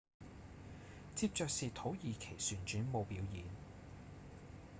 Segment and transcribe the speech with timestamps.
[1.13, 3.45] 接著是土耳其旋轉舞表演